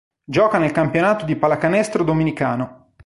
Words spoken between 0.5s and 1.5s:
nel campionato di